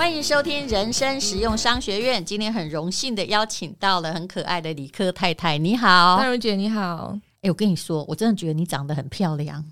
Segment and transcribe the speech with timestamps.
[0.00, 2.24] 欢迎收听人生实用商学院。
[2.24, 7.14] 今天很荣幸的邀请到了很可爱的理科太太，你好，淡如姐，你好。
[7.42, 9.62] 哎，我跟你说，我真的觉得你长得很漂亮。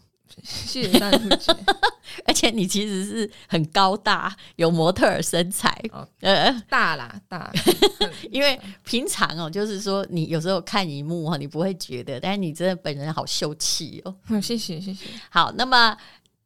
[0.42, 1.50] 谢谢淡如姐，
[2.26, 7.50] 而且你其实是很高大，有模特儿身材，哦、呃，大啦大。
[8.30, 14.14] 因为平常哦，就是说你有时候看一幕哈，你不会觉得，但是你真的本人好秀气哦。
[14.28, 15.06] 嗯，谢谢谢谢。
[15.30, 15.96] 好，那么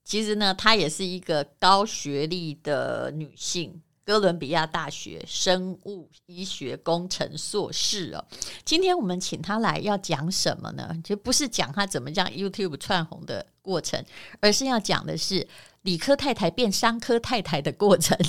[0.05, 3.81] 其实呢，她也是一个高学历的女性。
[4.05, 8.25] 哥伦比亚大学生物医学工程硕士哦，
[8.65, 10.93] 今天我们请她来要讲什么呢？
[11.05, 14.05] 就不是讲她怎么让 YouTube 窜红的过程，
[14.41, 15.47] 而是要讲的是
[15.83, 18.19] 理科太太变商科太太的过程。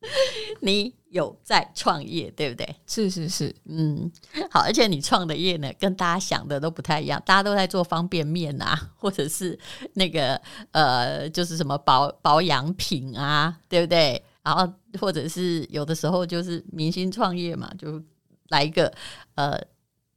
[0.60, 2.76] 你有在创业，对不对？
[2.86, 4.10] 是是是，嗯，
[4.50, 7.20] 好，而且你创的业呢，跟大家想的都不太一样。
[7.26, 9.58] 大家都在做方便面啊， 或者是
[9.94, 14.22] 那个呃，就是什么保保养品啊，对不对？
[14.42, 18.02] 然后或者是有的时候就是明星创业嘛，就
[18.48, 18.92] 来一个
[19.34, 19.60] 呃，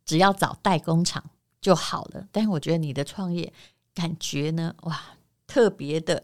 [0.06, 1.24] 只要找代工厂
[1.60, 2.28] 就好了。
[2.32, 3.52] 但是我觉得你的创业
[3.96, 5.02] 感觉呢，哇，
[5.48, 6.24] 特别的。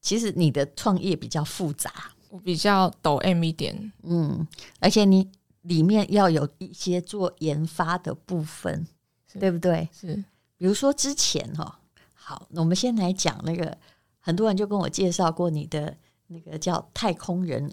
[0.00, 1.92] 其实你的创业比较复杂。
[2.30, 4.46] 我比较抖 M 一点，嗯，
[4.78, 5.28] 而且你
[5.62, 8.86] 里面要有一些做研发的部分，
[9.38, 9.88] 对不对？
[9.92, 10.14] 是，
[10.56, 11.74] 比如说之前哈、哦，
[12.14, 13.76] 好，那我们先来讲那个，
[14.20, 15.96] 很多人就跟我介绍过你的
[16.28, 17.72] 那个叫太空人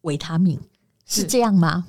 [0.00, 0.60] 维他命，
[1.06, 1.86] 是，是这样吗？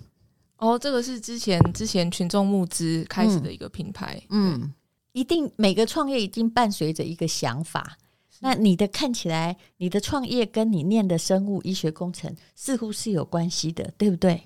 [0.58, 4.74] 哦，这个是之前之前群众募资开始的一个品牌，嗯，嗯，
[5.12, 7.98] 一定每个创业一定伴随着一个想法。
[8.40, 14.42] 那你的看起来，你的创业跟你念的生物医学工程似乎是有关系的，对不对？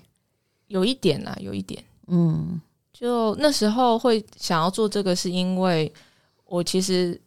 [0.68, 1.82] 有一点啦，有一点。
[2.06, 2.60] 嗯，
[2.92, 5.92] 就那时候会想要做这个，是因为
[6.44, 7.20] 我其实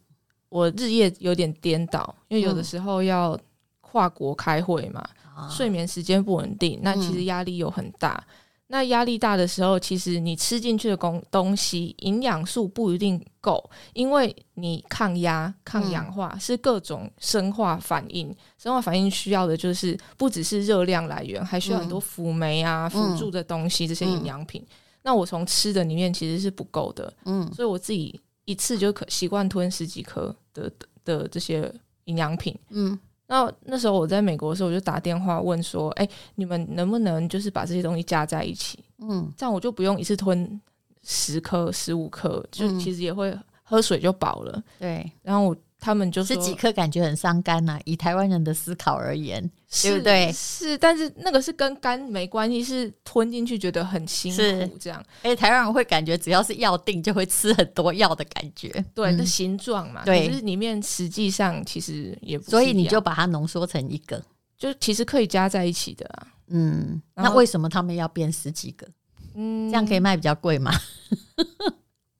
[0.48, 3.38] 我日夜有点颠倒，因为有的时候要
[3.80, 5.06] 跨国开会嘛，
[5.38, 8.24] 嗯、睡眠时间不稳定，那其实压力又很大。
[8.28, 8.34] 嗯
[8.68, 18.34] 那压力大的时候，其实你吃进去的东东西营养素不一定够，因为你抗压、抗氧化、嗯、是各种生化反应。
[18.58, 24.62] 生化反应需要的就是不只是热量来源，还需要很多辅酶啊、辅、嗯、助的东西，这些营养品。
[24.62, 30.70] 嗯、那我从吃的里面其实是不够的，嗯，所以我自己一次就可习惯吞十几颗的
[31.04, 31.70] 的，的这些
[32.04, 32.98] 营养品，嗯。
[33.26, 38.84] 那那时候我在美国的时候，我就打电话问说：“哎、欸，你们能不能就是把这些东西加在一起？
[38.98, 40.60] 嗯，这样我就不用一次吞
[41.02, 44.62] 十颗、十五颗，就其实也会喝水就饱了。
[44.78, 49.50] 对，然后我。”他们就说这几颗感觉很伤肝呐，以台湾人的思考而言，
[49.82, 50.32] 对不对？
[50.32, 55.04] 是，但是那个是跟肝没关系，是吞进去觉得很辛苦这样。
[55.20, 64.22] 哎，台湾人会感觉只要是药定就会吃很多药的感觉，对，那形状嘛，对，可是里面实际上其实也不，所以你就把它浓缩成一个，
[64.56, 66.28] 就其实可以加在一起的啊。
[66.46, 68.88] 嗯，那为什么他们要变十几个？
[69.34, 70.72] 嗯，这样可以卖比较贵吗？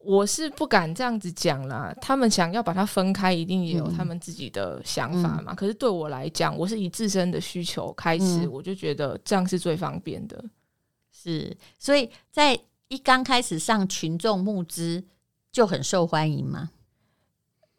[0.05, 5.53] 我是不敢这样子讲啦，他们想要把它分开，一定也有他们自己的想法嘛。
[5.53, 10.45] 嗯、可是对我来讲，我是以自身的需求开始，嗯、我就觉得这样是最方便的。
[11.11, 15.03] 是，所以在一刚开始上群众募资
[15.51, 16.71] 就很受欢迎嘛。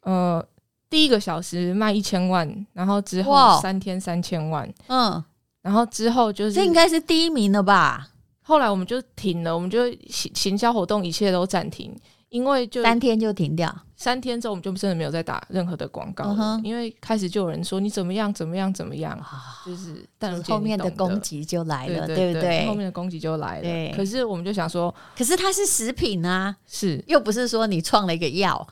[0.00, 0.44] 呃，
[0.90, 5.24] 第一个小时卖一千万，然后之后三天三千万，嗯，
[5.62, 8.10] 然后之后就是这应该是第一名了吧？
[8.42, 11.96] 后来我们就停了，我们就行行销活动一切都暂停。
[12.28, 16.34] 因为就三天就停掉，三天之后我们就真的没有再打任何的广告了。
[16.34, 16.64] Uh huh.
[16.64, 19.18] 因为开始就有人说你怎么样怎么样怎么样，
[19.64, 22.66] 就是但后面的攻击就来了，对，对不对？
[22.66, 23.96] 后面的攻击就来了。
[23.96, 28.66] 可是我们就想说，可是它是食品啊，是又不是说你创了一个药，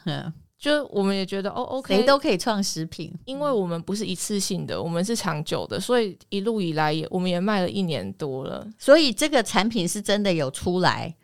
[0.58, 11.14] 就我们也觉得哦，OK，谁都可以创食品，因为我们不是一次性的，我们是长久的，所以一路以来也我们也卖了一年多了，所以这个产品是真的有出来。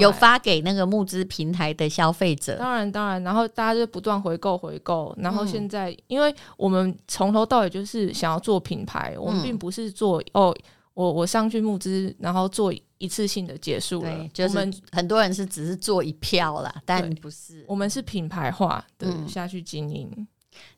[0.00, 10.56] 有发给那个募资平台的消费者，当然当然，然后大家就不断回购回购，然后现在，嗯、因为我们从头到尾就是想要做品牌，我们并不是做哦，
[10.94, 14.28] 我我上去募资，然后做一一次性的结束了。
[14.32, 17.64] 就是我们很多人是只是做一票啦，但不是。
[17.68, 20.10] 我们是品牌化的下去经营。
[20.16, 20.26] 嗯，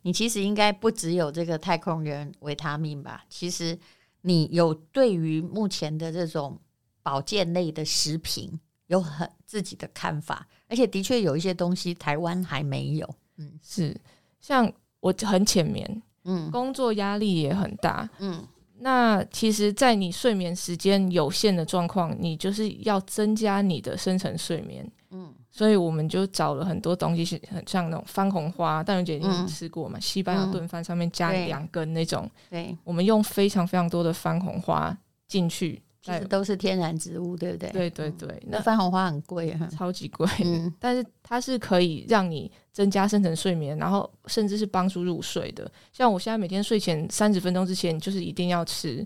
[0.02, 3.24] 你其实应该不只有这个太空人维他命吧？
[3.28, 3.78] 其实
[4.22, 6.58] 你有对于目前的这种
[7.02, 13.14] 保健类的食品有很自己的看法，而且的确有一些东西台湾还没有。
[13.36, 13.94] 嗯，是
[14.40, 18.46] 像我很浅眠，嗯，工作压力也很大，嗯。
[18.78, 24.86] 那其实，在你睡眠时间有限的状况，你就是要增加你的深层睡眠。
[25.12, 29.98] 嗯，所以我们就找了很多东西，是很像那种番红花，淡如姐你有吃过吗？
[29.98, 32.30] 嗯、西班牙炖饭上面加两根那种。
[32.50, 34.94] 对，我们用非常非常多的番红花
[35.26, 35.82] 进去。
[36.06, 37.70] 其实都是天然植物，对不对？
[37.70, 40.24] 对对对，嗯、那番红花很贵啊，超级贵。
[40.44, 45.68] 嗯， 但是它是可以让你增加深层睡眠，然后甚至是帮助入睡的。
[45.92, 49.04] 像我现在每天睡前三十分钟之前，就是一定要吃，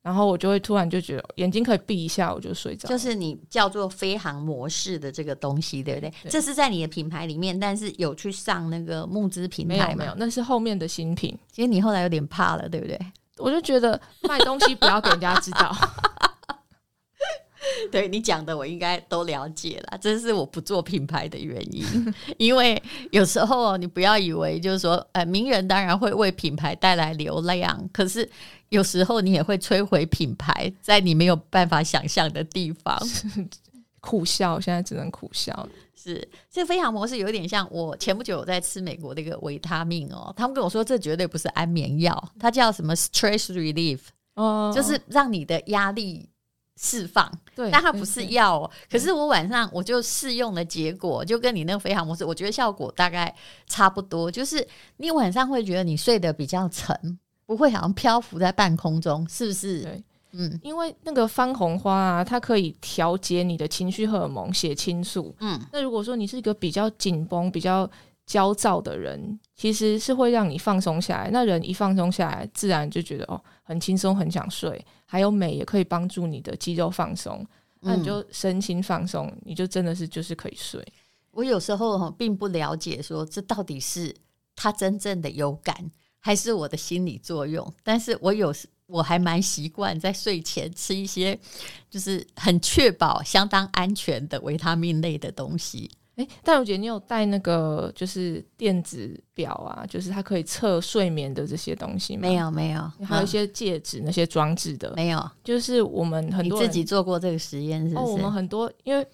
[0.00, 2.88] 然后我就会突然就觉得眼睛可以闭一下，我就睡着。
[2.88, 6.10] 就是你叫做飞航模式的这个东西，对不对？
[6.22, 9.84] 对，这是在你的品牌里面，但是有去上那个募资平台吗？
[9.86, 11.38] 没有，没有，那是后面的新品。
[11.50, 12.98] 其实你后来有点怕了，对不对？
[13.38, 15.74] 我就觉得 卖东西不要给人家知道。
[17.90, 19.98] 对你讲的，我应该都了解了。
[20.00, 22.80] 这是我不做品牌的原因， 因为
[23.12, 28.28] 有时候你不要以为就是说，呃，名人当然会为品牌带来流量，可是
[28.70, 32.98] 有时候你也会摧毁品牌，在你没有办法想象的地方。
[34.02, 35.66] 苦笑，现在只能苦笑。
[35.94, 44.00] 是这个飞航模式有点像我前不久我在吃美国的一个维他命哦，他们跟我说这绝对不是安眠药，它叫什么 stress relief，
[44.34, 46.28] 哦，就是让你的压力。
[46.80, 48.70] 释放，对，但它不是药哦。
[48.90, 53.32] 可是我晚上我就试用的结果，就跟你那个飞航模式，我觉得效果大概
[53.66, 54.30] 差不多。
[54.30, 54.66] 就是
[54.96, 60.02] 你晚上会觉得你睡得比较沉，不会好像漂浮在半空中，是不是？
[60.32, 65.34] 对，嗯，因为那个番红花啊，它可以调节你的情绪荷尔蒙血清素。
[65.40, 67.88] 嗯，那如果说你是一个比较紧绷、比较
[68.24, 71.30] 焦躁的人，其实是会让你放松下来。
[71.30, 74.84] 那人一放松下来，自然就觉得哦，很轻松，很想睡。
[75.04, 77.46] 还有美也可以帮助你的肌肉放松，
[77.80, 80.82] 那你就身心放松，嗯，你就真的是就是可以睡。
[81.32, 84.14] 我有时候并不了解，说这到底是
[84.56, 87.70] 他真正的有感，还是我的心理作用？
[87.82, 91.38] 但是我有时我还蛮习惯在睡前吃一些，
[91.88, 95.90] 就是很确保相当安全的维他命类的东西。
[96.16, 102.20] 哎，淡如姐，你有带那个就是电子表啊，就是它可以测睡眠的这些东西吗？
[102.20, 102.92] 没有，没有。
[103.02, 105.30] 还有一些戒指、嗯、那些装置的，没有。
[105.42, 108.06] 就是我们很多你自己做过这个实验，是不是？
[108.06, 109.04] 哦，我们很多，因为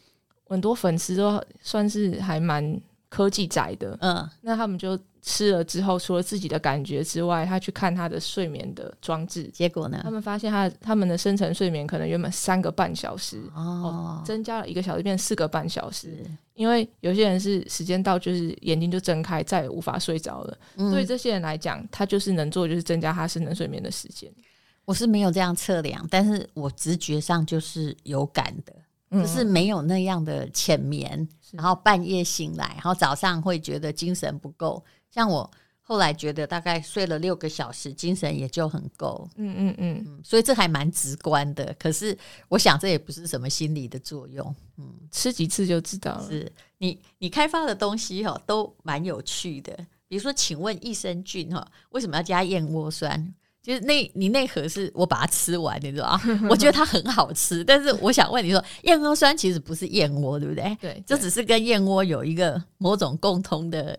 [0.49, 4.99] 很多粉丝都算是还蛮科技宅的，嗯，那他们就。
[5.21, 10.01] 吃了之后，除了自己的感觉之外，他去看他的睡眠的装置，结果呢？
[10.03, 16.25] 他们发现他他们的深层睡眠可能原本三个半小时哦，哦，增加了一个小时，变四个半小时。
[16.55, 20.59] 因为有些人是时间到就是眼睛就睁开，再也无法睡着了。
[20.77, 20.91] 嗯。
[20.93, 24.33] 对这些人来讲，他就是能做就是增加他深层睡眠的时间。
[24.87, 28.73] 我是没有这样测量，但是我直觉上就是有感的。
[29.11, 34.85] 就是没有那样的浅眠，然后半夜醒来，然后早上会觉得精神不够。
[35.11, 35.51] 像我
[35.81, 39.27] 后来觉得大概睡了六个小时，精神也就很够。
[39.37, 41.75] 嗯嗯嗯，所以这还蛮直观的。
[41.79, 42.17] 可是
[42.49, 44.55] 我想这也不是什么心理的作用。
[44.77, 46.27] 嗯，吃几次就知道了。
[46.29, 49.75] 是你你开发的东西哈都蛮有趣的。
[50.07, 53.35] 比如说，请问益生菌哈为什么要加燕窝酸？
[53.63, 56.21] 就是那，你那盒是我把它吃完，你知道吗？
[56.49, 60.77] 我觉得它很好吃，但是我想问你说，燕窝酸其实不是燕窝，对不对？
[60.81, 63.99] 对，这只是跟燕窝有一个某种共通的。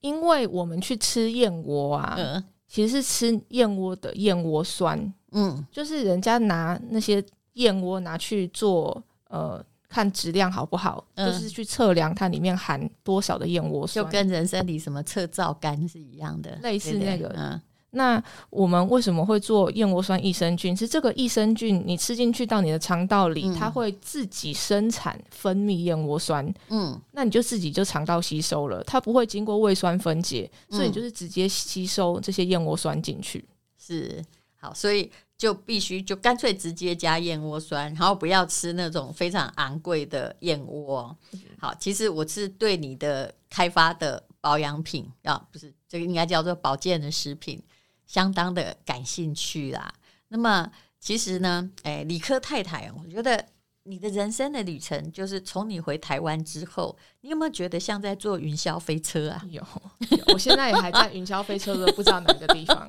[0.00, 7.22] 因为我们去吃燕窝啊，嗯，其实是吃燕窝的燕窝酸，嗯，就是人家拿那些
[7.54, 17.60] 燕窝拿去做，呃，看质量好不好，嗯，就是去测量它里面含多少的燕窝酸，就跟人生里什么测皂苷是一样的，类似那个，嗯。
[17.92, 20.76] 那我们为什么会做燕窝酸益生菌？
[20.76, 26.54] 是这个益生菌你吃进去到你的肠道里，嗯，它会自己生产分泌燕窝酸。
[26.68, 33.44] 嗯，那你就自己就肠道吸收了，它不会经过胃酸分解，所以你就是直接吸收这些燕窝酸进去。
[33.76, 34.24] 是，
[34.56, 41.16] 好，所以就必须就干脆直接加燕窝酸，然后不要吃那种非常昂贵的燕窝。
[41.58, 47.60] 好，其实我是对你的开发的保养品啊，不是这个应该叫做保健的食品。
[48.10, 49.94] 相当的感兴趣啦。
[50.30, 53.46] 那么其实呢，哎，理科太太，我觉得
[53.84, 59.40] 你的人生的旅程，就是从你回台湾之后，你有没有觉得像在坐云霄飞车啊？
[59.48, 59.64] 有，
[60.10, 62.84] 有我现在也还在云霄飞车的，不知道哪个地方。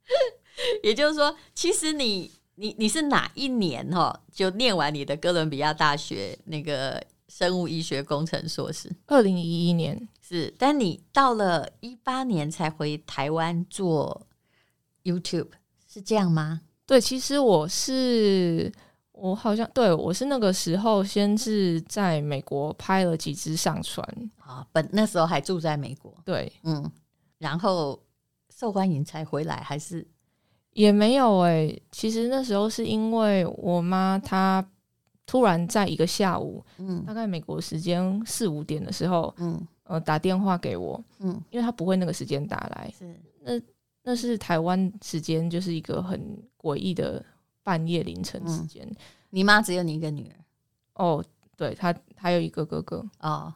[0.84, 8.94] 也就是说，其实你你你是哪一年哈就念完你的哥伦比亚大学那个生物医学工程硕士？
[9.06, 14.26] 二零一一年是，但你到了一八年才回台湾做
[15.04, 15.48] YouTube，
[15.86, 16.60] 是这样吗？
[16.86, 18.70] 对，其实我是
[19.12, 24.06] 我好像对我是那个时候先是在美国拍了几支上传
[24.38, 26.90] 啊，本那时候还住在美国，对，嗯，
[27.38, 27.98] 然后
[28.50, 30.06] 受欢迎才回来，还是？
[30.72, 34.66] 也没有哎、欸，其实那时候是因为我妈她
[35.26, 43.14] 突然在一个下午，嗯，大概美国时间四五点的时候，嗯，呃，打电话给我，嗯，因为她不会那个时间打来，是。
[43.44, 43.52] 那
[44.02, 46.20] 那是台湾时间，就是一个很
[46.58, 47.24] 诡异的
[47.62, 48.86] 半夜凌晨时间。
[48.86, 48.96] 嗯、
[49.30, 51.04] 你妈只有你一个女儿？
[51.04, 51.24] 哦，
[51.56, 53.04] 对，她还有一个哥哥。
[53.20, 53.52] 哦，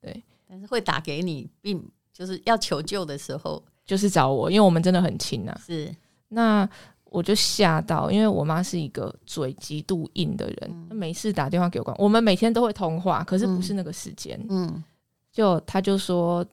[0.00, 5.60] 对，但是会打给你，并就是要求救的时候，就是找我，因为我们真的很亲啊。
[5.64, 5.94] 是。
[6.28, 6.68] 那
[7.04, 14.84] 我就吓到，因为我妈是一个嘴极度硬的人，嗯、每次打电话给我，我们每天都会通话，可是不是那个时间，嗯，
[15.32, 16.46] 就她就说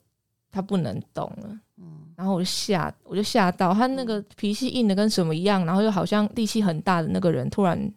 [0.50, 7.94] 她不能动了，嗯，然后我就吓，我就吓到，他那个脾气硬的跟什么一样，然后又好像力气很大的那个人突然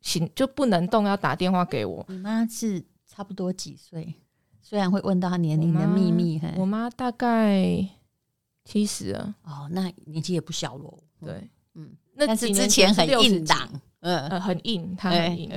[0.00, 2.04] 行就不能动，要打电话给我。
[2.08, 4.14] 你妈是差不多几岁？
[4.60, 7.88] 虽然会问到她年龄的秘密，我妈大概。
[8.64, 10.92] 七十了，哦，那年纪也不小喽。
[11.24, 13.66] 对，嗯，那但是之前很硬朗，
[14.00, 15.50] 嗯呃，很硬，他很硬。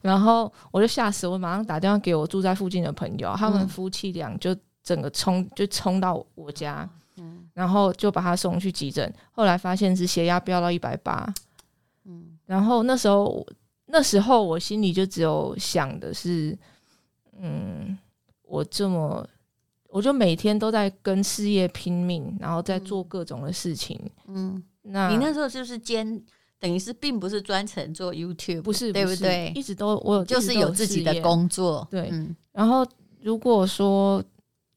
[0.00, 11.32] 然后我就吓死，我马上打电话给我住在附近的朋友，他们夫妻俩就整个冲就冲到我家，嗯，然后就把他送去急诊，后来发现是血压飙到一百八，
[12.04, 13.46] 嗯，然后那时候
[13.86, 16.58] 那时候我心里就只有想的是，
[17.38, 17.98] 嗯，
[18.42, 19.26] 我这么。
[19.92, 24.00] 我就每天都在跟事业拼命，然后在做各种的事情。
[24.28, 26.22] 嗯，那你那时候就是兼，
[26.60, 29.52] 等于是并不是专程做 YouTube，不是，对不对？
[29.52, 31.84] 一直都我有就是有自己的工作。
[31.90, 32.86] 对，嗯、然后
[33.20, 34.22] 如果说，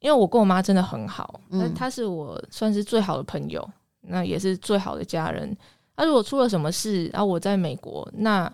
[0.04, 3.68] 因为我跟我妈真的很好，那她是我算是最好的朋友，
[4.02, 5.58] 那也是最好的家人。
[5.96, 8.54] 那如果出了什么事，然后我在美国，那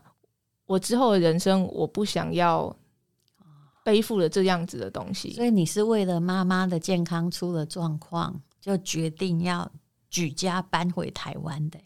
[0.65, 2.73] 我之后的人生，我不想要。
[3.81, 9.67] 背负了这样子的东西，所以你是为了妈妈的健康出了状况，就决定要
[10.11, 11.79] 举家搬回台湾的。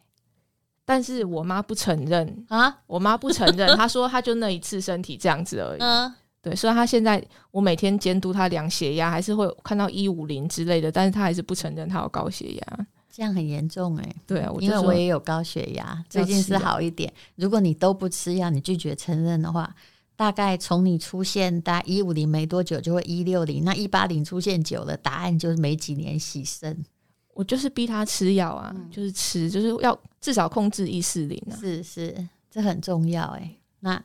[0.84, 5.79] 但是我妈不承认啊，我妈不承认，她说她就那一次身体这样子而已。
[5.79, 14.15] 嗯，对，虽然他现在我每天监督他量血压，还是会看到一五零之类的，但是他还是不承认他有高血压，这样很严重哎、欸。
[14.27, 17.12] 对啊，因为我也有高血压，最近是好一点。
[17.35, 19.73] 如果你都不吃药，你拒绝承认的话。
[20.15, 26.85] 大概从你出现大概一五零没多久就会一六零，那一八零出现久了，答案就是没几年洗肾。
[27.33, 31.57] 我就是逼他吃药啊，嗯、就是吃，就是要至少控制一四零啊。
[31.59, 33.59] 是是，这很重要哎、欸。
[33.79, 34.01] 那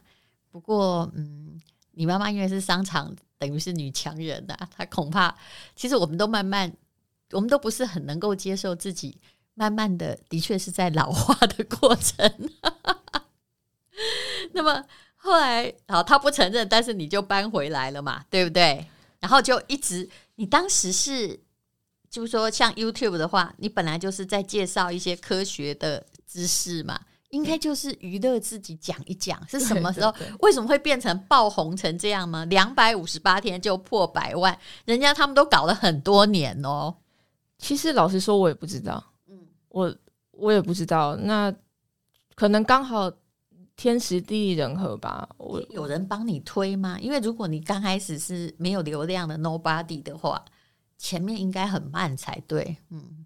[0.50, 1.60] 不过嗯，
[1.98, 5.36] 你妈妈因为是商场，等于是女强人呐、啊，她恐怕
[5.74, 6.72] 其实我们都慢慢，
[7.32, 9.18] 我们都不是很能够接受自己，
[9.54, 12.50] 慢慢的的确是在老化的过程。
[14.54, 14.84] 那么。
[15.20, 18.86] 后来，好，他不承认，但是你就搬回来了嘛，对不对？
[19.18, 21.40] 然后就一直，你当时是，
[22.08, 27.00] 就是说，像 YouTube 的话，你本来就是在介绍一些科学的知识嘛，
[27.30, 30.14] 应该就是娱乐自己讲一讲，是什么时候？
[30.40, 32.44] 为什么会变成爆红成这样吗？
[32.46, 36.94] 两百五十八天就破百万，人家他们都搞了很多年哦。
[37.58, 39.96] 其实老实说，我也不知道，嗯，我
[40.32, 41.54] 我也不知道，那
[42.34, 43.12] 可能刚好。
[43.80, 46.98] 天时地利人和吧，我有人帮你推吗？
[47.00, 50.44] 因为如果你刚开始是没有流量的 nobody 的话，
[50.96, 52.76] 前面应该很慢才对。
[52.90, 53.24] 嗯，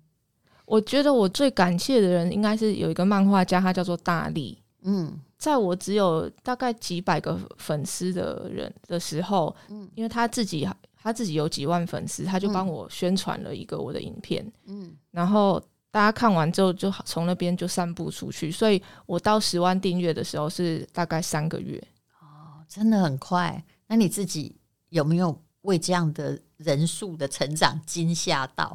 [0.72, 4.56] 我觉得我最感谢的人应该是有一个漫画家，他叫做大力。
[4.84, 14.50] 嗯，在我只有大概几百个粉丝的人的时候，嗯，因为他自己他自己有几万粉丝，他就帮我宣传了一个我的影片。
[14.66, 15.62] 嗯，然后。
[15.92, 21.76] 大家看完之后，就从那边就散布出去，所以我到十万订阅的时候是大概三个月。
[22.18, 23.62] 哦，真的很快。
[23.86, 24.56] 那你自己
[24.88, 28.74] 有没有为这样的人数的成长惊吓到？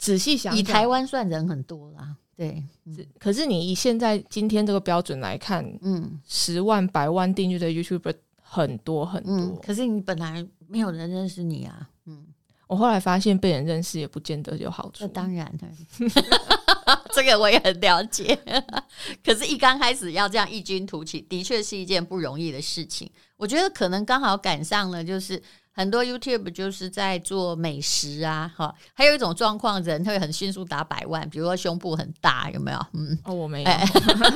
[0.00, 2.64] 仔细想想，以台湾算人很多啦，对。
[2.86, 9.58] 嗯、可是你以现在今天这个标准来看，嗯，十万、百万订阅的 YouTuber 很多很多、嗯。
[9.62, 12.26] 可是你本来没有人认识你啊，嗯。
[12.66, 14.98] 我后来发现被人认识也不见得有好处。
[15.00, 15.52] 那当然
[17.12, 18.38] 这个我也很了解。
[19.24, 23.10] 可是，一刚开始要这样异军突起，的确是一件不容易的事情。
[23.36, 25.42] 我觉得可能刚好赶上了，就是
[25.72, 32.86] 很多 YouTube 就是在做美食啊，哈，还有一种状况，人会很迅速达百万，比如说胸部很大，有没有？
[32.92, 33.70] 嗯，哦，我没有。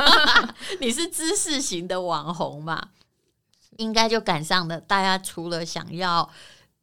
[0.81, 2.91] 你是知识型的网红嘛？
[3.79, 4.81] 应该就赶上了。
[4.81, 6.29] 大家除了想要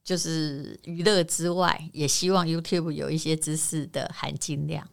[0.03, 4.85] 就是娱乐之外，也希望 YouTube 有一些知识的含金量。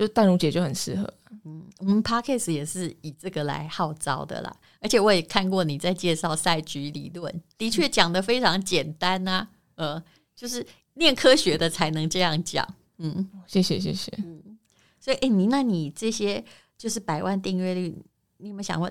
[0.00, 1.14] 嗯，就淡如姐就很适合。
[1.44, 4.56] 嗯，我们 Podcast 也是以这个来号召的啦。
[4.80, 9.50] 而且我也看过你在介绍赛局理论，的确讲得非常简单呐、啊。
[9.76, 10.02] 呃，
[10.34, 12.66] 就是念科学的才能这样讲。
[12.98, 14.12] 嗯，谢谢谢谢。
[14.18, 14.58] 嗯，
[14.98, 16.44] 所以哎，你那你这些
[16.76, 17.96] 就是百万订阅率，
[18.38, 18.90] 你有没有想过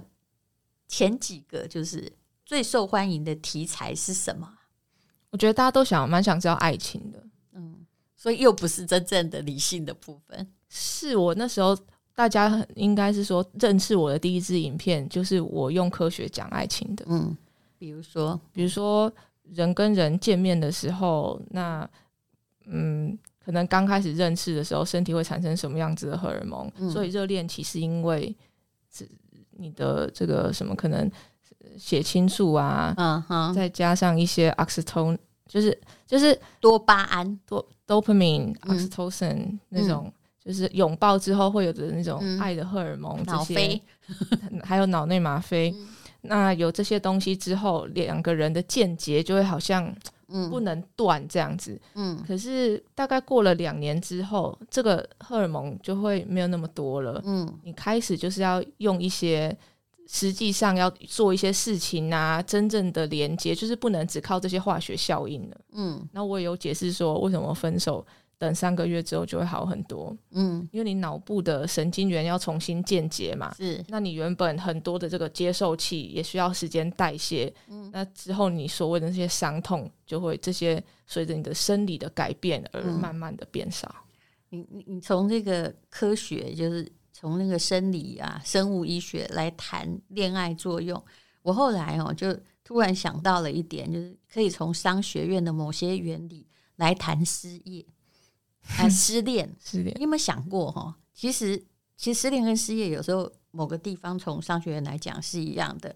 [0.87, 2.11] 前几个就是
[2.45, 4.51] 最受欢迎的题材是什么？
[5.29, 7.23] 我觉得大家都想蛮想知道爱情的。
[7.53, 7.85] 嗯，
[8.15, 10.51] 所以又不是真正的理性的部分。
[10.69, 11.77] 是我那时候。
[12.15, 17.05] 大家应该是说认识我的第一支影片，就是我用科学讲爱情的。
[17.07, 17.33] 嗯，
[17.77, 19.09] 比如说，比如说
[19.43, 21.89] 人跟人见面的时候，那
[22.65, 26.69] 嗯，可能刚开始认识的时候，身体会产生什么样子的荷尔蒙？
[26.79, 28.35] 嗯、所以热恋期是因为
[28.91, 29.09] 是
[29.51, 31.09] 你的这个什么可能
[31.77, 40.11] 血清素啊，嗯哼，再加上一些 oxytocin，就是就是多巴胺、多 dopamine、oxytocin 那种。
[40.45, 43.79] 嗯就是拥抱之后会有的那种爱的荷尔蒙，这些、
[44.51, 45.69] 嗯、还有脑内吗啡。
[45.77, 45.87] 嗯、
[46.21, 49.93] 那有这些东西之后，两个人的间接就会好像
[50.49, 51.79] 不能断这样子。
[51.93, 57.21] 嗯，可是大概过了两年之后，这个荷尔蒙就会没有那么多了。
[57.25, 59.55] 嗯，你开始就是要用一些
[60.07, 65.57] 实际上要做一些事情啊，真正的连接就是不能只靠这些化学效应了。
[65.73, 68.05] 嗯，那我也有解释说为什么分手。
[68.39, 83.93] 等三个月之后就会好很多，嗯，因为你脑部的神经元要重新建结嘛，是，那你原本很多的这个接受器也需要时间代谢，嗯，那之后你所谓的那些伤痛就会这些随着你的生理的改变而慢慢的变少。
[84.51, 91.03] 嗯、你你你从这个科学，就是从那个生理啊、生物医学来谈恋爱作用，
[91.41, 97.85] 我后来哦就突然想到了一点，就是可以从商学院的某些原理来谈失业。
[98.77, 100.95] 啊，失恋， 失恋，你有没有想过哈？
[101.13, 101.57] 其实，
[101.97, 105.93] 其实失恋跟失业有时候某个地方从商学院来讲是一样的。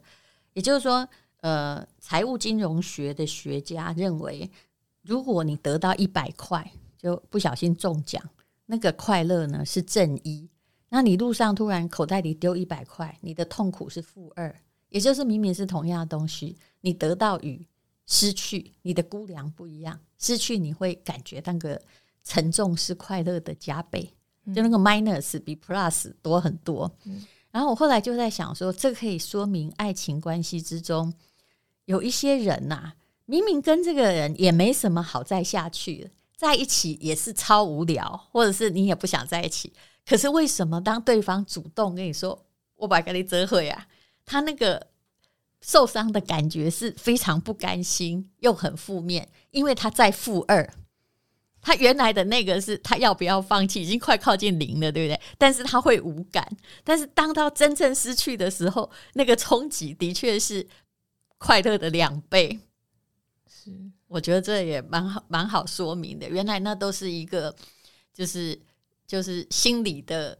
[0.54, 1.08] 也就是说，
[1.42, 4.50] 呃，财务金融学的学家认为，
[5.02, 8.22] 如果你得到一百块，就不小心中奖，
[8.66, 10.50] 那个快乐呢是正一；
[10.90, 14.54] 那你路上突然口袋里丢一百块，你的痛苦是负二。
[14.90, 17.66] 也就是明明是同样的东西，你得到与
[18.06, 20.00] 失去，你的估量不一样。
[20.20, 21.82] 失去你会感觉那个。
[22.24, 24.14] 沉重是快乐的加倍，
[24.56, 26.90] 就那个 minus 比 plus 多很多。
[27.06, 31.14] 嗯、然后我后来就在想说，这可以说明爱情关系之中
[31.86, 39.74] 有一些人呐、啊，明明跟这个人也没什么好再下去，在一起也是超无聊，或者是你也不想在一起。
[40.06, 43.88] 可是为什么当对方主动跟你说“我把跟你折回啊”，
[44.26, 44.88] 他那个
[45.62, 50.74] 受伤的感觉是非常不甘心又很负面，因为他在负二。
[51.64, 55.20] 他原来的那个是他要不要放弃，已经快靠近零了，对不对？
[55.38, 56.46] 但是他会无感。
[56.84, 60.68] 但是当他真正失去的时候，那个冲击的确是
[61.38, 62.60] 快乐的两倍。
[63.48, 63.72] 是，
[64.08, 66.28] 我觉得这也蛮好，蛮好说明的。
[66.30, 67.56] 原来那都是一个，
[68.14, 68.62] 就是
[69.08, 70.38] 就是心理的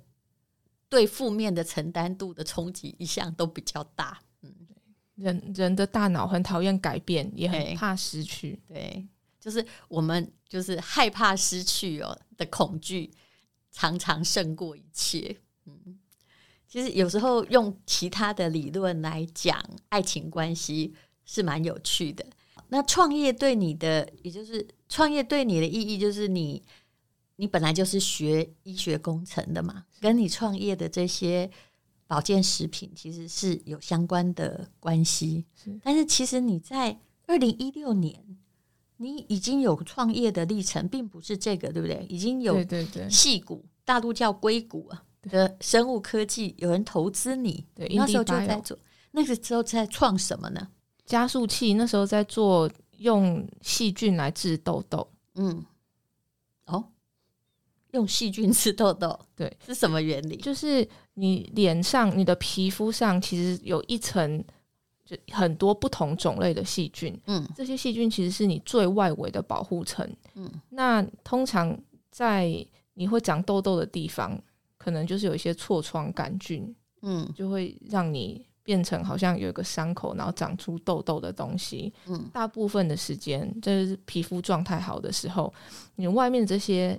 [0.90, 4.20] 对负面的承担度的冲击，一向都比较大。
[4.42, 4.54] 嗯，
[5.16, 8.60] 人人的大脑很讨厌改变，也很怕失去。
[8.68, 9.08] 对。
[9.44, 13.12] 对就是我们就是害怕失去哦的恐惧，
[13.72, 15.36] 常常胜过一切。
[15.66, 16.00] 嗯，
[16.66, 20.94] 其实有时候用其他的理论来讲爱情关系
[21.26, 22.26] 是蛮有趣的。
[22.70, 26.64] 那创业对你的，也就是创业对你的意义，就是你
[27.36, 31.52] 你本来就是学医学工程的嘛，跟你创业的这些
[32.08, 35.46] 保健食品其实是有相关的关系。
[35.56, 38.38] 是，但是其实你在二零一六年。
[39.04, 42.06] 你已经有创业的历程，并不是这个，对不对？
[42.10, 48.78] 已经有对对对，矽谷大陆叫硅谷啊的生物科技，有人投资你，对，那时候就在做，
[49.12, 50.68] 那个时候在创什么呢？
[51.06, 55.12] 加速器，那时候在做用细菌来治痘痘。
[55.36, 55.64] 嗯，
[56.66, 56.86] 哦，
[57.92, 60.38] 用细菌治痘痘，对，是什么原理？
[60.38, 64.44] 就是你脸上、你的皮肤上其实有一层。
[65.06, 71.78] 就很多不同种类的细菌，嗯，这些细菌其实是你最外围的保护层，嗯，那通常
[72.10, 74.42] 在你会长痘痘的地方，
[74.78, 81.94] 可能就是有一些痤疮杆菌，嗯，就会让你变成好像有一个伤口，然后长出痘痘的东西。
[82.08, 85.54] 嗯，大部分的时间，就是皮肤状态好的时候，
[85.96, 86.98] 你外面这些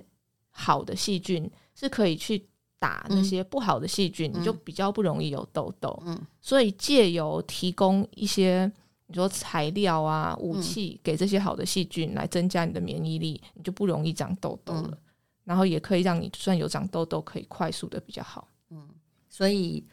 [0.51, 2.47] 好的细菌是可以去
[2.79, 6.01] 打那些不好的细菌，嗯、你就比较不容易有痘痘。
[6.05, 8.71] 嗯，所以借由提供一些
[9.07, 14.89] 你说材料啊、武器给这些好的细菌来增加你的免疫力，你就不容易长痘痘了。
[14.91, 14.97] 嗯、
[15.43, 18.47] 然后也可以让你就算有长痘痘，可以快速的比较好。
[18.69, 18.87] 嗯，
[19.29, 19.85] 所以。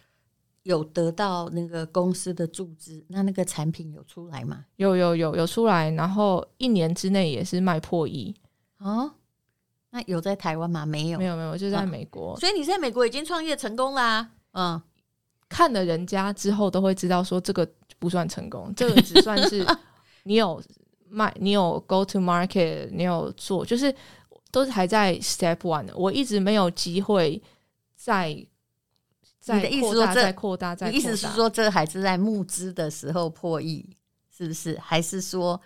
[0.65, 4.65] 有得到那个公司的注资，那那个产品有出来吗？
[4.77, 8.33] 有有有有出来，然后一年之内也是卖破亿
[8.79, 9.11] 哦。
[9.93, 10.85] 那有在台湾吗？
[10.85, 12.35] 没有，没有没有，就在美国。
[12.35, 14.75] 哦，所以你在美国已经创业成功啦，啊。
[14.75, 14.83] 嗯，
[15.49, 17.67] 看了人家之后都会知道说这个
[17.99, 19.65] 不算成功， 这个只算是
[20.25, 20.61] 你有
[21.09, 23.95] 卖，你有 go to market，你有做，就是
[24.51, 25.87] 都是还在 step one。
[25.95, 27.41] 我一直没有机会
[27.95, 28.47] 在。
[29.45, 33.85] 你的意思说在扩大，在扩大，意思是说这还是在募资的时候破亿，
[34.31, 34.79] 是不是？
[34.79, 35.61] 还是说，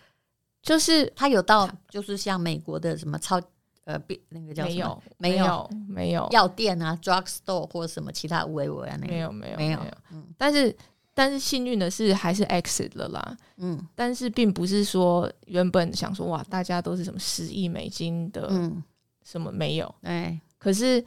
[0.62, 3.38] 就是他有到，就是像美国的什么超
[3.86, 5.02] 呃，那个叫什么？
[5.16, 9.80] 没有，没有，没有药店啊，drug store 或者什么其他微微啊，没有，没有，没有。
[10.12, 10.76] 嗯，但是
[11.14, 13.36] 但是幸运的是还是 exit 了啦。
[13.56, 18.82] 嗯，但是并不是说原本想说哇，大家都是什么十亿美金的，嗯，
[19.24, 19.94] 什么没有？
[20.02, 21.02] 哎，可是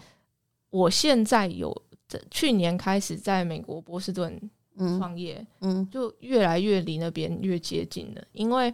[0.71, 1.75] 我现在有。
[2.31, 4.35] 去年开始在美国波士顿
[4.97, 8.23] 创业，嗯，嗯，就越来越离那边越接近了。
[8.31, 8.73] 因为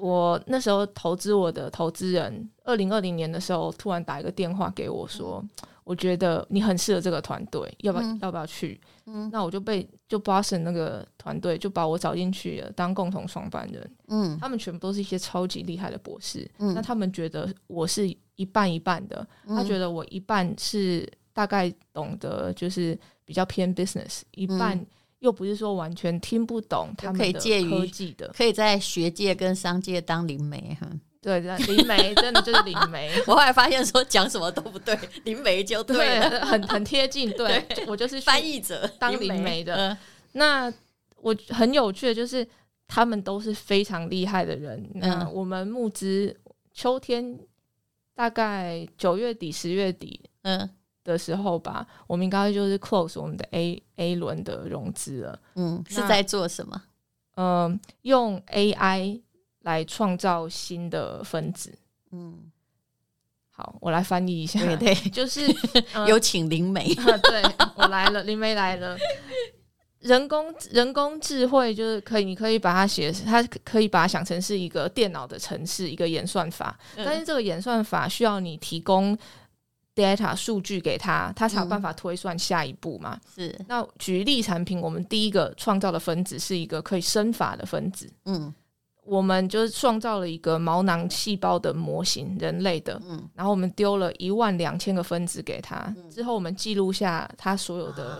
[0.00, 8.80] 我那时候投资我的投资人，二零二零年的时候突然打一个电话给我说，嗯、我觉得你很适合这个团队，要不要、嗯、要不要去？
[9.06, 13.90] 嗯，那我就被就 Boston 那个团队就把我找进去了，当共同创办人。
[14.08, 16.50] 嗯，他们全部都是一些超级厉害的博士。
[16.58, 21.08] 嗯，那他们觉得我是一半一半的，嗯、他觉得我一半是。
[21.32, 24.84] 大概懂得就是比较偏 business，一半
[25.20, 30.86] 又不是说完全听不懂他们的科技的，可以在学界跟商界当灵媒哈。
[31.22, 33.10] 对，灵媒真的就是灵媒。
[33.28, 37.30] 我后来发现说讲什么都不对， 灵媒就对很很贴近。
[37.32, 39.96] 对，对我就是翻译者当灵媒的。
[40.32, 40.72] 那
[41.16, 42.46] 我很有趣的就是
[42.88, 44.90] 他们都是非常厉害的人。
[44.94, 46.34] 那我们募资
[46.72, 47.38] 秋天
[48.14, 50.70] 大概九月底十月底，嗯。
[51.10, 55.38] 的时候吧，我们应该就是 close 我们的 A A 轮的融资了。
[55.56, 56.80] 嗯，是在做什么？
[57.34, 59.20] 嗯、呃，用 AI
[59.62, 61.76] 来创造新的分子。
[62.12, 62.50] 嗯，
[63.50, 64.60] 好，我来翻译一下。
[64.60, 65.40] 对对， 就是、
[65.92, 66.94] 呃、有请灵媒。
[67.22, 67.42] 对，
[67.74, 68.96] 我来了，灵媒来了。
[70.00, 76.78] 人工人工智慧就是可以，你可以把它写，它可以把它想成是一个电脑的程式，一个演算法。
[76.96, 79.16] 嗯、但是这个演算法需要你提供。
[80.00, 83.20] Data 数据给他，他才有办法推算下一步嘛。
[83.36, 88.10] 嗯、是，那举例产品，我们第一个创造的分子是一个可以生发的分子。
[88.24, 88.52] 嗯，
[89.04, 93.00] 我们就是创造了一个毛囊细胞的模型，人类的。
[93.06, 98.18] 嗯，然后我们丢了一万两千个分子给他，嗯、之后我们记录下他所有的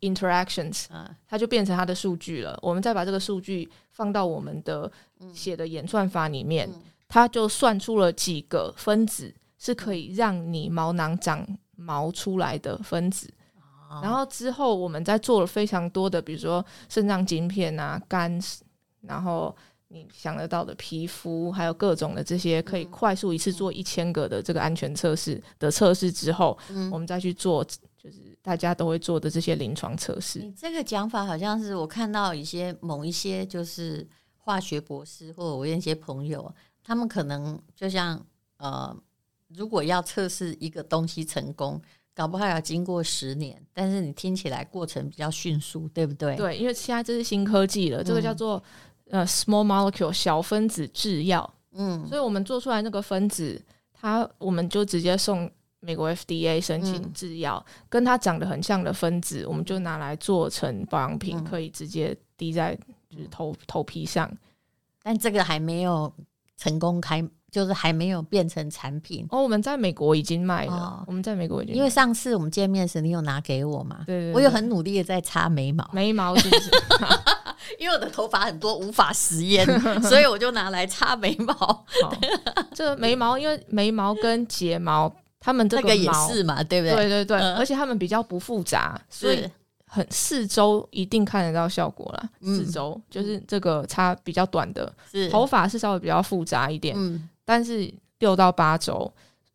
[0.00, 2.58] interactions，啊、它就变成他的数据了。
[2.62, 4.90] 我们再把这个数据放到我们的
[5.34, 9.34] 写的演算法里面，嗯、它就算出了几个分子。
[9.60, 11.46] 是可以让你毛囊长
[11.76, 13.30] 毛出来的分子，
[13.90, 18.40] 哦、然后之后我们在做了非常多的，比如说肾脏晶片啊、肝，
[19.02, 19.54] 然后
[19.88, 27.62] 你想得到的皮肤，还有各种的这些，可以快速一次做一千个的这个安全测试的测试之后，嗯、我们再去做，
[27.98, 30.38] 就是大家都会做的这些临床测试。
[30.38, 36.50] 你这个讲法好像是我看到一些某一些就是化学博士或者我一些朋友，
[36.82, 38.24] 他们可能就像
[38.56, 38.96] 呃。
[39.54, 41.80] 如果要测试一个东西成功，
[42.14, 43.60] 搞不好要经过十年。
[43.72, 46.36] 但是你听起来过程比较迅速，对不对？
[46.36, 48.62] 对，因为现在这是新科技了，嗯、这个叫做
[49.08, 51.54] 呃 small molecule 小分子制药。
[51.72, 53.60] 嗯，所以我们做出来那个分子，
[53.92, 64.30] 它我们就直接送美国 FDA 申请制药，嗯、跟它长得很像的分子，我们就拿来做成保养品，嗯、可以直接滴在就是头头皮上。
[65.02, 66.12] 但这个还没有
[66.56, 67.26] 成功开。
[67.50, 70.72] 就是还没有变成产品哦，我们在美国已经卖了。
[70.72, 74.04] 哦、我们在美国已经，因为上次我们见面时，你有拿给我嘛？
[74.06, 76.70] 对，对对，我有很努力的在擦眉毛，眉毛是不是？
[77.78, 79.66] 因为我的头发很多，无法实验，
[80.02, 81.54] 所以我就拿来擦眉毛。
[81.54, 81.84] 好
[82.74, 86.96] 这个眉毛，因为眉毛跟睫毛，它们这个也是嘛，对不对？
[86.96, 89.48] 对对对，嗯、而且它们比较不复杂，所以
[89.86, 92.28] 很四周一定看得到效果了。
[92.42, 96.94] 四周就是这个擦比较短的，是头发是稍微比较复杂一点。
[96.96, 97.28] 嗯。
[97.50, 99.12] 但是六到八周，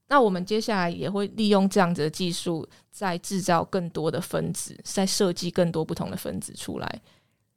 [0.10, 7.02] 那我们接下来也会利用这样子的技术，再制造更多的分子，再设计更多不同的分子出来。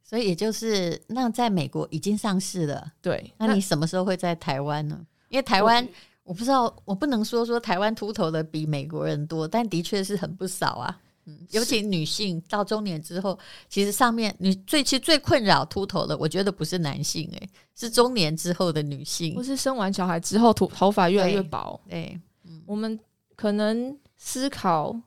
[0.04, 3.34] 所以也就是那在美国已经上市了，对。
[3.36, 5.04] 那你什么时候会在台湾呢？
[5.28, 5.84] 因为台湾
[6.22, 11.00] 我，我不知道，我不能说说台湾秃头的比美国人多，但的确是很不少啊。
[11.28, 13.38] 嗯，尤其女性到中年之后，
[13.68, 21.78] 其实上面你最其实最困扰秃头的，我觉得不是男性、欸，诶，是中年之后的女性，或是生完小孩之后头头发越来越薄。
[21.88, 22.98] 对，嗯，我们
[23.36, 24.98] 可能思考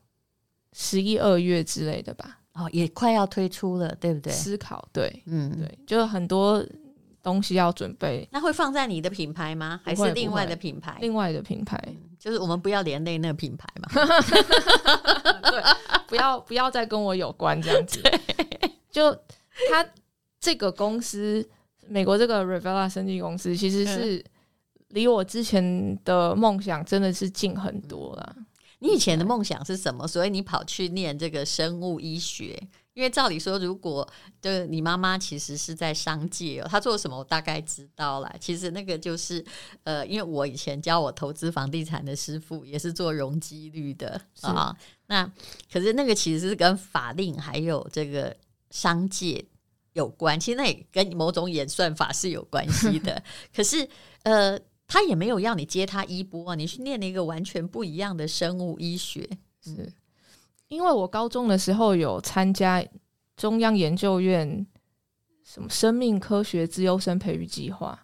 [0.72, 2.38] 十一二月之类的吧。
[2.54, 4.30] 哦，也快要推出了，对不对？
[4.30, 6.62] 思考，对，嗯，对，就很多
[7.22, 8.28] 东西要准备。
[8.30, 9.80] 那会放在你的品牌吗？
[9.82, 10.98] 还是另外的品牌？
[11.00, 13.88] 另外的品牌，嗯，就是我们不要连累那个品牌嘛。
[15.50, 15.62] 对，
[16.12, 17.98] 不要不要再跟我有关这样子。
[18.92, 19.10] 就
[19.70, 19.82] 他
[20.38, 21.48] 这个公司，
[21.88, 24.22] 美国这个 Revela 生技公司，其实是
[24.88, 28.34] 离我之前的梦想真的是近很多了。
[28.36, 28.46] 嗯
[28.80, 30.08] 你以前的梦想是什么？
[30.08, 32.60] 所以你跑去念这个生物医学？
[32.94, 34.06] 因为照理说，如果
[34.40, 38.34] 就是你妈妈其实是在商界哦，她做什么我大概知道了。
[38.40, 39.44] 其实那个就是
[39.84, 44.76] 呃，因为我以前教我投资房地产的师傅也是做容积率的啊。
[45.06, 45.30] 那
[45.72, 48.36] 可是那个其实是跟法令还有这个
[48.70, 49.44] 商界
[49.92, 53.22] 有关，其实那也跟某种演算法是有关系的。
[53.54, 53.88] 可是
[54.22, 54.58] 呃。
[54.88, 59.26] 他也没有要你接他衣钵啊，你去念了一个完全不一样的生物医学。
[59.64, 59.90] 是
[60.72, 62.82] 因为我高中的时候有参加
[63.36, 64.66] 中央研究院
[65.44, 67.98] 什么生命科学资优生培育计划，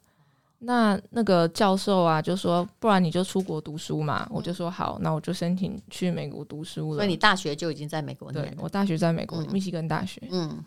[0.59, 4.27] 那那个教授啊就说，不然你就出国读书嘛。
[4.29, 6.97] 嗯、我就说好，那我就申请去美国读书了。
[6.97, 8.51] 所以你大学就已经在美国念了？
[8.51, 10.21] 对，我大学在美国，嗯、密西根大学。
[10.31, 10.63] 嗯，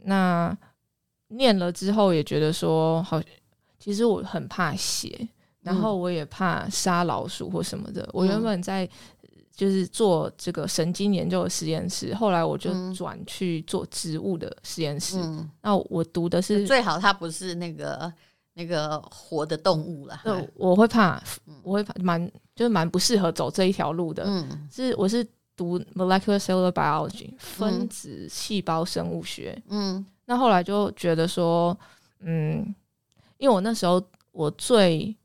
[0.00, 0.54] 那
[1.28, 3.18] 念了之后也觉得说，好，
[3.78, 5.26] 其实我很怕血。
[5.62, 8.08] 然后我也怕杀老鼠或什么的。
[8.12, 8.88] 我原本在
[9.56, 15.18] 就是做这个神经研究的实验室，后来我就转去做植物的实验室。
[15.62, 18.12] 那我读的是最好，它不是那个
[18.52, 20.20] 那个活的动物了。
[20.54, 21.22] 我会怕，
[21.62, 24.24] 我会怕，蛮就是蛮不适合走这一条路的。
[24.26, 29.58] 嗯，是我是读 molecular cellular biology 分子细胞生物学。
[29.68, 31.74] 嗯，那后来就觉得说，
[32.20, 32.74] 嗯，
[33.38, 35.16] 因为我那时候我最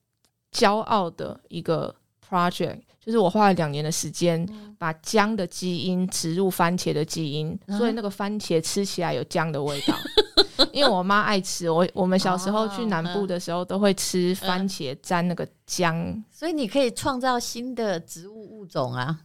[0.53, 1.93] 骄傲的一个
[2.25, 9.95] project，就是我花了两年的时间，把姜的基因植入番茄的基因，嗯、所以那个番茄吃起来有姜的味道。
[10.71, 19.21] 因为我妈爱吃，我我们小时候去南部的时候都会吃番茄沾那个姜，所以你可以创造新的植物物种啊。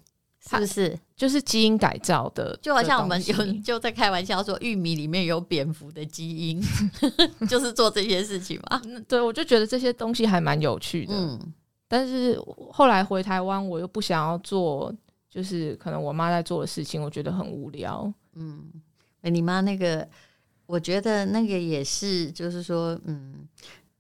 [0.49, 2.57] 是不是就是基因改造的？
[2.63, 6.63] 就好像我们有就在开玩笑说，玉米里面有蝙蝠的基因，
[7.51, 8.81] 就是做这些事情嘛。
[9.09, 11.13] 对，我就觉得这些东西还蛮有趣的。
[11.17, 11.53] 嗯，
[11.89, 12.41] 但是
[12.73, 14.95] 后来回台湾，我又不想要做，
[15.31, 18.13] 就是可能我妈在做的事情，我觉得很无聊。
[18.35, 18.71] 嗯，
[19.23, 20.09] 你妈那个，
[20.67, 23.49] 我觉得那个也是，就是说，嗯，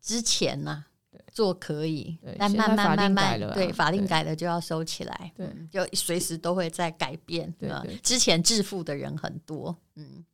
[0.00, 0.86] 之前呢、啊。
[1.32, 7.52] 做可以，但慢慢慢慢，对法令改了就要收起来，对，就随时都会在改变。
[7.58, 7.70] 对，
[8.02, 10.24] 之前致富的人很多，嗯，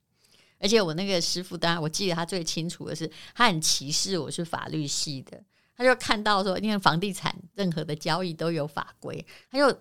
[0.61, 5.43] 而且我那个师傅，当然我记得他最清楚的是，他很歧视我是法律系的，
[5.83, 9.77] 他就看到说，因为房地产任何的交易都有法规，他就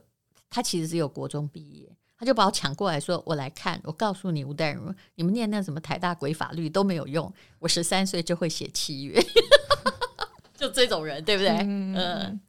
[0.49, 9.23] 他其实是有国中毕业，他就把我抢过来说，我来看，我告诉你吴代如，你们念那什么台大鬼法律都没有用，我十三岁就会写契约。
[10.57, 11.49] 就这种人，对不对？
[11.49, 12.39] 嗯，呃、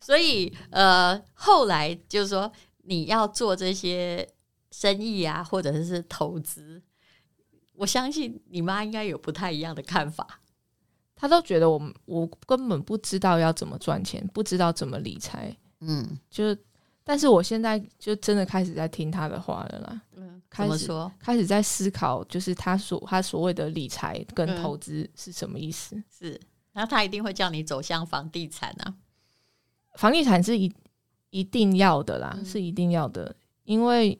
[0.00, 2.50] 所以呃，后来就是说，
[2.82, 4.28] 你要做这些
[4.72, 6.82] 生意啊，或者是投资，
[7.74, 10.40] 我相信你妈应该有不太一样的看法。
[11.20, 15.54] 她都觉得我我根本不知道要怎么赚钱，不知道怎么理财。
[15.80, 16.56] 嗯，就
[17.04, 20.00] 但是我现在就真的开始在听他的话了啦。
[20.16, 25.94] 嗯，开始说，开始在思考，就是他所他所谓的理财跟投资是什么意思？
[25.94, 26.40] 嗯、是。
[26.72, 28.94] 那他一定会叫你走向房地产啊？
[29.96, 30.72] 房地产是一
[31.28, 34.18] 一定要的啦，嗯、是一定要的，因为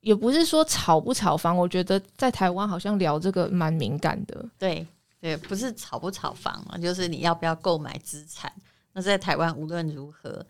[0.00, 4.48] 也不是说炒不炒房，我觉得在台湾好像聊这个蛮敏感的。
[4.58, 4.86] 对
[5.24, 8.52] 对，不是炒不炒房啊，就是你要不要购买资产。
[8.92, 10.44] 那在台湾无论如何，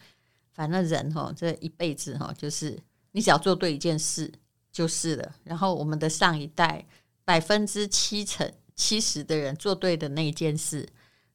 [0.53, 2.77] 反正人哈这一辈子哈，就是
[3.13, 4.33] 你只要做对一件事
[4.73, 5.33] 就是了。
[5.45, 6.85] 然后我们的上一代
[7.25, 10.89] 百分之七成七十的人做对的那一件事。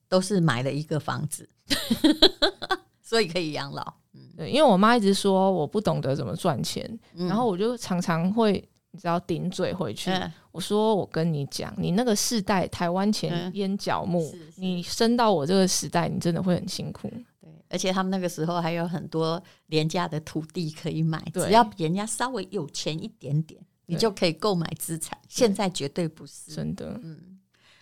[0.10, 1.47] 都是买了一个房子，
[2.99, 3.93] 所以可以养老。
[4.13, 10.10] 嗯，对，因为我妈一直说我不懂得怎么赚钱，嗯、然后我就常常会你知道顶嘴回去。
[10.10, 17.08] 嗯、我说我跟你讲，你那个世代台湾前烟角木，嗯、你升到我这个时代，你真的会很辛苦。
[17.39, 25.15] 对，而且他们那个时候还有很多廉价的土地可以买，只要比人家稍微有钱一点点，你就可以购买资产。
[25.28, 26.99] 现在绝对不是，真的。
[27.04, 27.39] 嗯，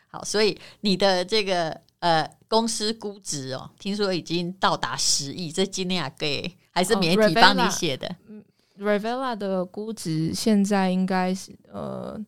[0.08, 8.10] 好，所以你的这个呃公司估值哦，听说已经到达十亿，这今天啊给还是媒体帮你写的。
[8.10, 8.44] 哦
[8.80, 12.20] Revela 的估值现在应该是呃，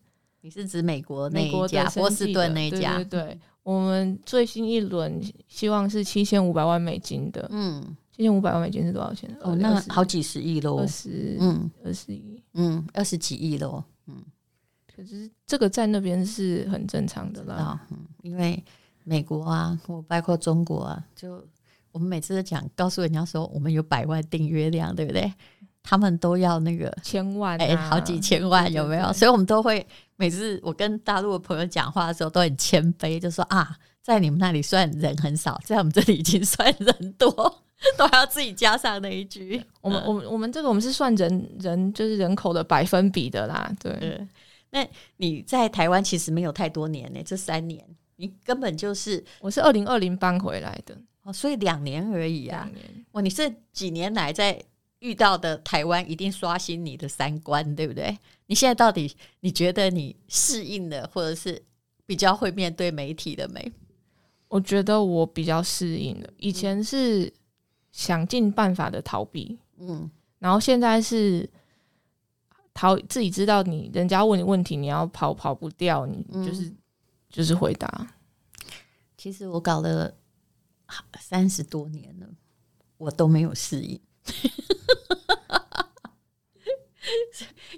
[0.42, 2.96] 你是指美国那一家波士顿那一家？
[2.96, 7.48] 对对对，我们最新一轮希望是七千五百万美金的。
[7.52, 9.30] 嗯，七千五百万美金是多少钱？
[9.42, 13.84] 哦，那好几十亿喽，二十嗯，二十亿，嗯，二十几亿喽。
[14.08, 14.24] 嗯，
[14.96, 17.80] 可是这个在那边是很正常的啦。
[17.92, 18.64] 嗯，因为
[19.04, 21.46] 美国啊，或包括中国啊，就
[21.92, 25.32] 我们每次都讲，告诉人家说我们有百万订阅量，对不对？
[25.90, 29.12] 他们都要那个千万、啊，哎、欸，好几千万有没有？
[29.12, 29.84] 所以我们都会
[30.18, 37.32] 每次我跟大陆的朋友讲话的时候都很谦卑，就说啊，在你们那里算人很少，在我们这里已经算人多，
[37.98, 39.60] 都还要自己加上那一句。
[39.82, 43.72] 我们我们我们这个我们是算人人就是人口的百分比的啦。
[43.82, 44.30] 对，嗯、
[44.70, 44.86] 那
[45.18, 47.84] 你在台湾其实没有太多年呢、欸，这三年
[48.18, 52.70] 你根本就是我是二零二零搬回来的，哦，所以两年而已啊。
[53.14, 54.62] 哇，你是几年来在？
[55.00, 58.18] 遇到的台湾一定刷新你的三观，对不对？
[58.48, 61.62] 你现在到底你觉得你适应了，或者是
[62.06, 63.72] 比较会面对媒体的没？
[64.48, 66.30] 我觉得我比较适应了。
[66.38, 67.32] 以前是
[67.92, 70.10] 想尽办法的逃避，嗯，
[70.40, 71.48] 然后现在是
[72.74, 76.78] 逃，自己知道你人家问你问题，你要跑跑不掉，你就是、嗯、
[77.30, 78.08] 就是回答。
[79.16, 80.14] 其实我搞了
[81.20, 82.28] 三十多年了，
[82.98, 84.00] 我都没有适应。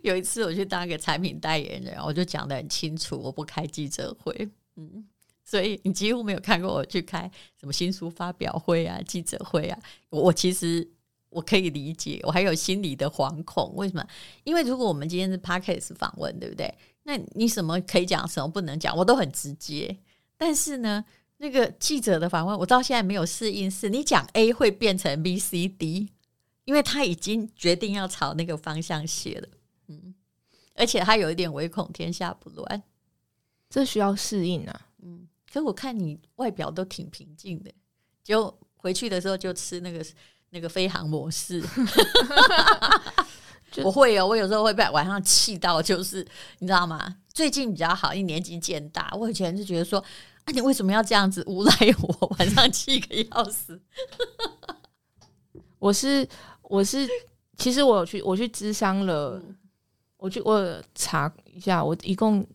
[0.03, 4.49] 有一次我去当一个产品代言人，我就讲得很清楚，我不开记者会。
[4.75, 5.05] 嗯，
[5.43, 9.79] 所以你几乎没有看过我去开什么新书发表会啊、记者会啊。
[10.09, 10.89] 我其实
[11.29, 13.73] 我可以理解，我还有心里的惶恐。
[13.75, 14.05] 为什么？
[14.43, 16.73] 因为如果我们今天是 Podcast 访问，对不对？
[17.03, 19.95] 那你什么可以讲，什么不能讲，我都很直接。
[20.37, 21.05] 但是呢，
[21.37, 26.09] 那个记者的访问，我到现在没有适应，是你讲 A 会变成 B、C、D。
[26.65, 29.47] 因为他已经决定要朝那个方向写了，
[29.87, 30.13] 嗯，
[30.75, 32.83] 而且他有一点唯恐天下不乱，
[33.69, 35.27] 这需要适应啊，嗯。
[35.51, 37.69] 可是我看你外表都挺平静的，
[38.23, 40.05] 就回去的时候就吃那个
[40.51, 41.61] 那个飞航模式
[43.69, 46.25] 就我会有，我有时候会被晚上气到，就是
[46.59, 47.17] 你知道吗？
[47.33, 52.27] 最近比较好，一年纪渐大，我以前就觉得说，啊，你为什么要这样子诬赖我？
[52.39, 53.81] 晚上气个要死，
[55.79, 56.27] 我是。
[56.71, 57.05] 我是，
[57.57, 59.43] 其实我有去，我去咨商了，
[60.15, 62.47] 我去我查一下，我一共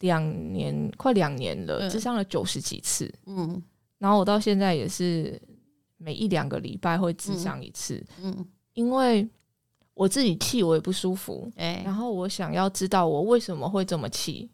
[0.00, 3.62] 两年，快两年了，咨商了九十几次，嗯，
[3.98, 5.40] 然后我到现在也是
[5.96, 8.44] 每一两个礼拜会咨商一次，嗯，
[8.74, 9.28] 因为
[9.94, 14.50] 我自己气我也不舒服，哎，然后我想要知道我为什么会这么气，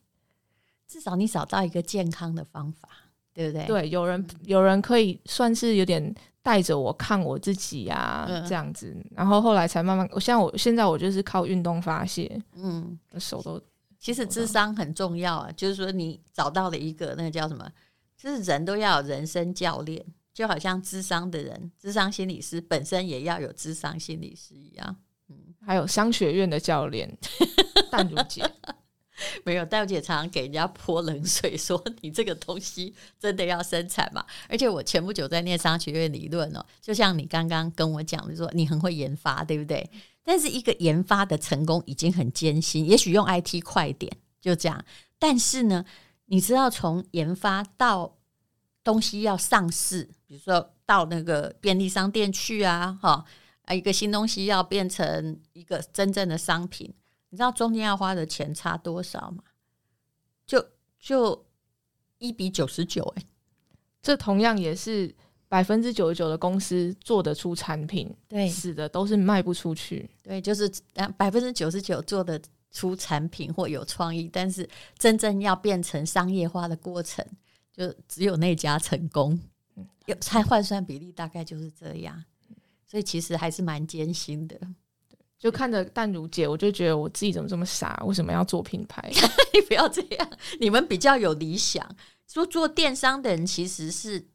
[0.87, 2.91] 至少你找到一个健康的方法，
[3.39, 3.67] 对不对？
[3.67, 6.13] 对，有人有人可以算是有点。
[6.41, 10.09] 带着我看我自己呀、啊，嗯、这样子，然后后来才慢慢。
[10.13, 13.61] 我像我现在我就是靠运动发泄，嗯，手都。
[13.99, 17.71] 其实智商很重要啊，就是说你找到了一个那个叫什么，
[18.17, 24.97] 就是人都要有人生教练，就好像智商的人，智商心理师本身也要有智商心理师一样，
[25.29, 27.15] 嗯，还有商学院的教练，
[27.91, 28.43] 淡如姐。
[29.45, 34.25] 没有，戴姐常常给人家泼冷水，说你这个东西真的要生产吗？
[34.49, 39.91] 而且我前不久在念商学院理论哦，就像你刚刚跟我讲的说，你很会研发，对不对？
[40.23, 44.85] 但是一个研发的成功已经很艰辛，也许用 IT 快一点，就这样。
[45.19, 45.85] 但是呢，
[46.27, 48.19] 你知道从研发到
[48.85, 53.25] 东西要上市，比如说到那个便利商店去啊，哈，
[53.63, 56.95] 啊，一个新东西要变成一个真正的商品。
[57.31, 59.43] 你知道中间要花的钱差多少吗？
[60.47, 60.65] 就
[60.99, 61.47] 就
[62.19, 63.23] 一比九十九，哎，
[64.01, 65.15] 这同样也是
[65.47, 70.71] 百分之九十九的公司做得出产品，对，死的都是卖不出去，对，就是
[71.17, 77.25] 百分之九十九做得出产品或有创意，但是真正要变成商业化的过程，
[77.73, 79.39] 就只有那家成功，
[80.07, 82.25] 有才换算比例大概就是这样，
[82.87, 84.59] 所以其实还是蛮艰辛的。
[85.39, 88.03] 就看着淡如姐，我就觉得我自己怎么这么傻？
[88.05, 89.09] 为什么要做品牌？
[89.55, 91.89] 你不要这样，你们比较有理想。
[92.27, 94.27] 说做电商的人其实是，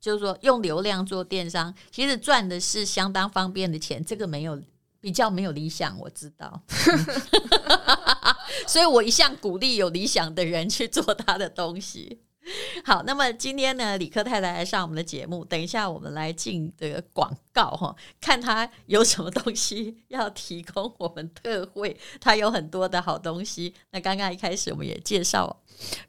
[0.00, 4.04] 就是说用流量做电商，其实赚的是相当方便的钱。
[4.04, 4.60] 这个没有
[5.00, 6.60] 比较没有理想，我知道。
[8.66, 12.20] 所以我一向鼓励有理想的人去做他的东西。
[12.84, 23.74] 好，那么今天呢，李克太太来上我们的节目，等一下我们来进这个广告哈，看他有什么东西要提供我们特惠，他有很多的好东西。
[23.90, 25.54] 那刚刚一开始我们也介绍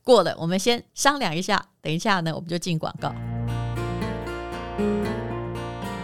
[0.03, 3.13] 过了，我们先商量一下，等一下呢，我们就进广告。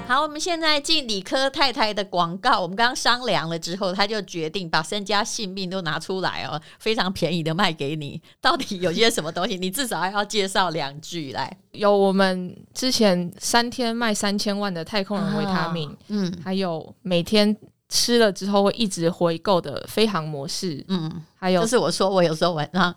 [0.07, 2.61] 好，我们现在进理科太太的广告。
[2.61, 8.21] 我们刚刚商量了之后，他就决定把身家性命都拿出来哦，非常便宜的卖给你。
[8.39, 9.57] 到底有些什么东西？
[9.57, 11.57] 你至少还要介绍两句来。
[11.73, 17.53] 有我们之前三天卖三千万的太空人维他命，哦、嗯，还有每天
[17.89, 22.95] 吃了之后会一直回购的飞航模式，嗯，还有就是我说我有时候晚上。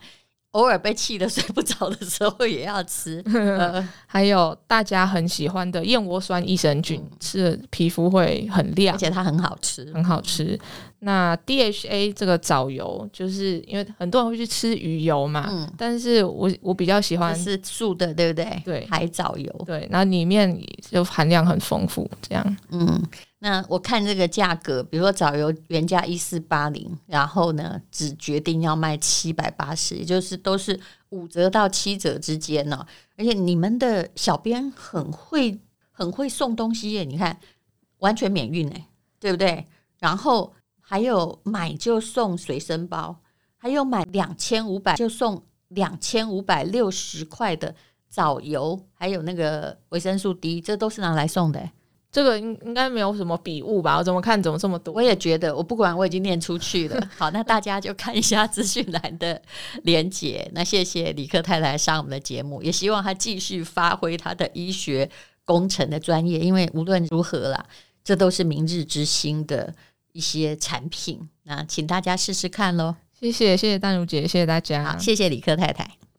[0.53, 10.59] 偶尔被气得睡不着的时候也要吃，呃、 还有大家很喜欢的燕窝酸益生菌，嗯、吃了皮肤会很亮，而且它很好吃，很好吃。
[11.03, 18.63] 那 DHA 这个藻油，就是因为很多人会去吃鱼油嘛，嗯、但是我我比较喜欢是素的，对不对？
[18.65, 23.01] 对，海藻油，对，然后里面就含量很丰富，这样，嗯。
[23.43, 30.79] 那我看这个价格，比如说藻油原价一四八零，然后呢，只决定要卖七百八十，也就是都是
[31.09, 32.87] 五折到七折之间呢、哦。
[33.17, 35.59] 而且你们的小编很会
[35.91, 37.41] 很会送东西耶，你看
[38.01, 38.87] 完全免运哎，
[39.19, 39.67] 对不对？
[39.99, 43.21] 然后还有买就送随身包，
[43.57, 47.75] 还有买两千五百就送两千五百六十块的
[48.11, 51.71] 藻油，还有那个维生素 D，这都是拿来送的。
[52.13, 53.97] 这个应应该没有什么笔误吧？
[53.97, 54.93] 我怎么看怎么这么多？
[54.93, 57.01] 我也觉得，我不管我已经念出去了。
[57.17, 59.41] 好，那大家就看一下资讯栏的
[59.85, 60.51] 连结。
[60.53, 65.09] 那谢谢李克太太上我们的节目，也希望她继续发挥她的医学
[65.45, 67.65] 工程的专业，因为无论如何啦，
[68.03, 69.73] 这都是明日之星的
[70.13, 71.29] 一些产品。
[71.45, 72.97] 那请大家试试看喽。
[73.13, 76.10] 谢谢谢谢丹如姐，谢谢大家，好，谢谢李克太太。